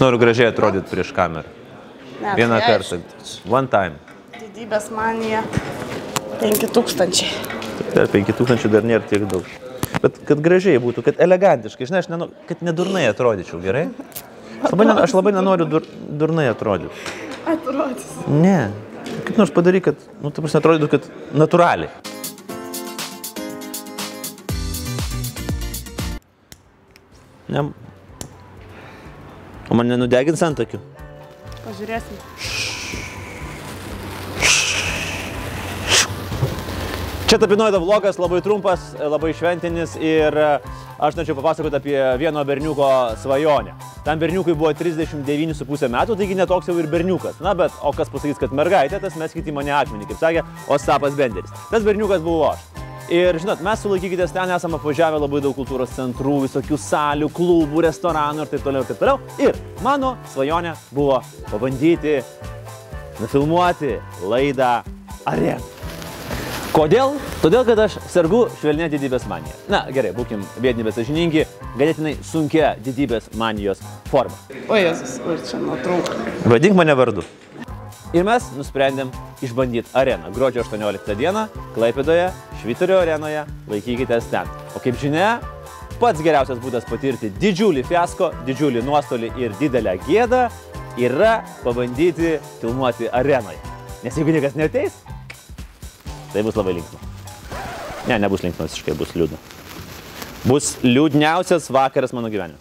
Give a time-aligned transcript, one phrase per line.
[0.00, 1.50] Aš noriu gražiai atrodyti prieš kamerą.
[2.22, 2.96] Ne, Vieną tai kartą.
[3.52, 3.98] One time.
[4.32, 5.42] Didybės manija
[6.40, 7.26] 5000.
[7.92, 9.44] Dar 5000 dar nėra tiek daug.
[10.00, 13.82] Bet kad gražiai būtų, kad elegantiškai, žinai, aš nenu, kad nedurnai atrodyčiau, gerai?
[14.62, 15.84] Aš labai, ne- aš labai nenoriu dur,
[16.22, 17.04] durnai atrodyti.
[17.44, 18.08] Atrodys.
[18.32, 18.70] Ne.
[19.28, 21.92] Kaip nors padaryk, kad, nu, ta prasme, atrodytų, kad natūraliai.
[27.52, 27.68] Ne.
[29.70, 30.80] O man nenudegins ant akių.
[31.62, 32.18] Pažiūrėsim.
[37.30, 40.46] Čia tapinoido vlogas labai trumpas, labai šventinis ir e,
[40.98, 42.88] aš norėčiau papasakoti apie vieno berniuko
[43.22, 43.76] svajonę.
[44.02, 47.38] Tam berniukui buvo 39,5 metų, taigi netoks jau ir berniukas.
[47.44, 50.42] Na, bet o kas pasakys, kad mergaitė, tas mes kiti mane akmenį, kaip sakė
[50.74, 51.54] Ostapas Benderis.
[51.70, 52.66] Tas berniukas buvo aš.
[53.10, 58.44] Ir žinot, mes sulaikykitės ten esame apvažiavę labai daug kultūros centrų, visokių salių, klubų, restoranų
[58.44, 59.18] ir taip toliau ir taip toliau.
[59.42, 61.16] Ir mano svajonė buvo
[61.50, 62.20] pabandyti
[63.18, 63.96] nufilmuoti
[64.30, 64.70] laidą
[65.26, 65.58] Arena.
[66.70, 67.16] Kodėl?
[67.42, 69.58] Todėl, kad aš sergu švelnė didybės manija.
[69.74, 74.38] Na, gerai, būkim vietiniai bet sąžiningi, ganėtinai sunkia didybės manijos forma.
[74.70, 76.14] O Jėzus, kur čia nuotrauka.
[76.46, 77.26] Vadink mane vardu.
[78.10, 80.32] Ir mes nusprendėm išbandyti areną.
[80.34, 81.44] Gruodžio 18 dieną
[81.76, 84.50] Klaipėdoje, Švitorio arenoje, laikykitės ten.
[84.74, 85.36] O kaip žinia,
[86.02, 90.48] pats geriausias būdas patirti didžiulį fiasko, didžiulį nuostolį ir didelę gėdą
[90.98, 93.60] yra pabandyti filmuoti arenoje.
[94.02, 94.98] Nes jeigu niekas neteis,
[96.32, 96.98] tai bus labai linksma.
[98.08, 99.38] Ne, nebus linksma visiškai, bus liūdna.
[100.48, 102.58] Bus liūdniausias vakaras mano gyvenime.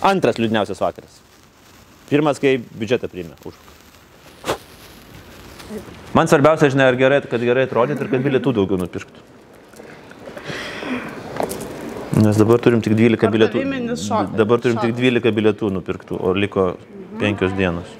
[0.00, 1.23] Antras liūdniausias vakaras.
[2.10, 3.56] Pirmas, kai biudžetą priėmė už.
[6.14, 9.24] Man svarbiausia, žinai, ar gerai, kad gerai atrodytų ir kad bilietų daugiau nupirktų.
[12.24, 13.64] Nes dabar turim tik 12 bilietų.
[14.38, 15.00] Dabar turim tik Šokas.
[15.00, 16.74] 12 bilietų nupirktų, o liko
[17.18, 17.90] 5 dienos.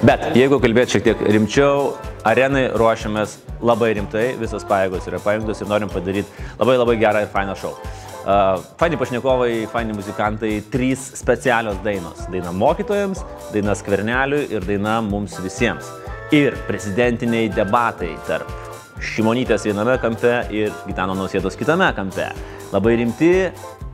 [0.00, 1.90] Bet jeigu kalbėti šiek tiek rimčiau,
[2.24, 7.28] arenai ruošiamės labai rimtai, visos pajėgos yra pajungtos ir norim padaryti labai labai gerą ir
[7.34, 7.74] fainą šou.
[8.20, 12.26] Uh, faini pašnekovai, faini muzikantai, trys specialios dainos.
[12.32, 13.22] Daina mokytojams,
[13.54, 15.88] daina skverneliui ir daina mums visiems.
[16.36, 18.50] Ir prezidentiniai debatai tarp
[19.00, 22.26] Šimonytės viename kampe ir Gitano Nausėdos kitame kampe.
[22.70, 23.30] Labai rimti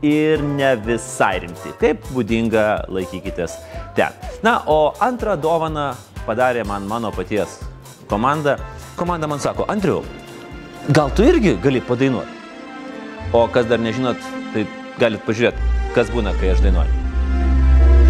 [0.05, 1.71] ir ne visai rimti.
[1.79, 3.55] Kaip būdinga, laikykitės
[3.97, 4.17] ten.
[4.43, 5.93] Na, o antrą dovaną
[6.27, 7.61] padarė man mano paties
[8.11, 8.59] komanda.
[8.99, 10.01] Komanda man sako, Andriu,
[10.91, 12.36] gal tu irgi gali padainuoti?
[13.33, 14.21] O kas dar nežinot,
[14.55, 14.63] tai
[15.01, 15.59] galit pažiūrėti,
[15.97, 16.93] kas būna, kai aš dainuoju.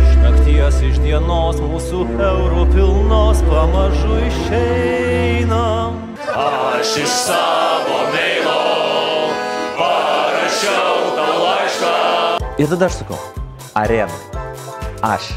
[0.04, 5.96] Iš nakties iš dienos mūsų eurų pilnos pamažu išeinam.
[6.36, 8.60] Aš iš savo meilo
[9.78, 11.96] parašiau tau laišką.
[12.60, 13.18] Ir tada aš sakau,
[13.72, 14.20] arena,
[15.00, 15.32] aš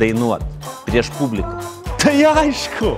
[0.00, 0.42] dainuot
[0.90, 1.54] prieš publiką.
[2.02, 2.96] Tai aišku.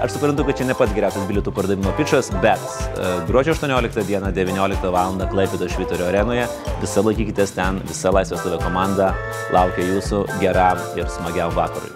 [0.00, 2.62] Aš suprantu, kad čia ne pats geriausias bilietų pardavimo pičas, bet
[2.96, 5.18] uh, gruodžio 18 dieną 19 val.
[5.28, 6.46] Klaipėdo Švitorio arenoje.
[6.80, 9.10] Visą laikykitės ten, visa Laisvės TV komanda
[9.52, 11.92] laukia jūsų geram ir smagiam vakarui.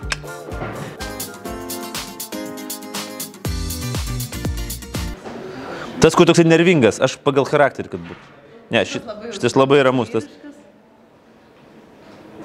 [6.05, 8.35] Tas, kur toksai nervingas, aš pagal charakterį, kad būtų.
[8.75, 10.13] Ne, šit, šitas labai ramus.
[10.13, 10.29] Tas,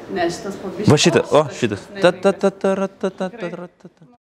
[0.09, 0.87] Ne, šitas pabiškas.
[0.89, 1.83] va šitas, o šitas.
[1.99, 4.18] Ta, ta, ta, ta, ta, ta, ta, ta, ta.